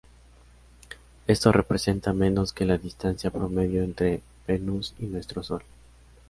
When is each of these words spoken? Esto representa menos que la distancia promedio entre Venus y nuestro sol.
Esto 1.27 1.51
representa 1.51 2.11
menos 2.11 2.53
que 2.53 2.65
la 2.65 2.79
distancia 2.79 3.29
promedio 3.29 3.83
entre 3.83 4.23
Venus 4.47 4.95
y 4.97 5.05
nuestro 5.05 5.43
sol. 5.43 5.61